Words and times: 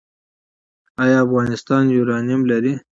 آیا 1.03 1.17
افغانستان 1.25 1.83
یورانیم 1.97 2.41
لري؟ 2.51 2.73